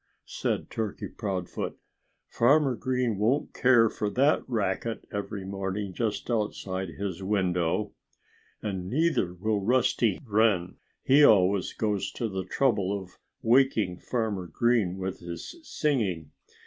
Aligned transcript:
said 0.25 0.71
Turkey 0.71 1.07
Proudfoot. 1.07 1.77
"Farmer 2.27 2.73
Green 2.75 3.19
won't 3.19 3.53
care 3.53 3.87
for 3.87 4.09
that 4.09 4.41
racket 4.49 5.05
every 5.13 5.45
morning 5.45 5.93
just 5.93 6.27
outside 6.31 6.89
his 6.97 7.21
window. 7.21 7.93
And 8.63 8.89
neither 8.89 9.35
will 9.35 9.61
Rusty 9.61 10.19
Wren. 10.25 10.77
He 11.03 11.23
always 11.23 11.73
goes 11.73 12.11
to 12.13 12.27
the 12.27 12.45
trouble 12.45 12.99
of 12.99 13.19
waking 13.43 13.99
Farmer 13.99 14.47
Green 14.47 14.97
with 14.97 15.19
his 15.19 15.55
singing. 15.61 16.31